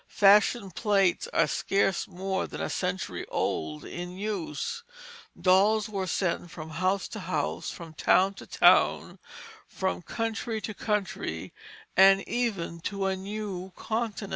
Fashion 0.07 0.71
plates 0.71 1.27
are 1.31 1.45
scarce 1.45 2.07
more 2.07 2.47
than 2.47 2.59
a 2.59 2.71
century 2.71 3.23
old 3.27 3.85
in 3.85 4.17
use. 4.17 4.81
Dolls 5.39 5.87
were 5.89 6.07
sent 6.07 6.49
from 6.49 6.71
house 6.71 7.07
to 7.09 7.19
house, 7.19 7.69
from 7.69 7.93
town 7.93 8.33
to 8.33 8.47
town, 8.47 9.19
from 9.67 10.01
country 10.01 10.59
to 10.59 10.73
country, 10.73 11.53
and 11.95 12.27
even 12.27 12.79
to 12.79 13.05
a 13.05 13.15
new 13.15 13.73
continent. 13.75 14.29